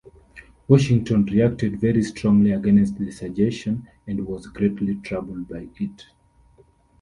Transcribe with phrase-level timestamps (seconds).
[0.67, 6.07] Washington reacted very strongly against the suggestion, and was greatly troubled by it.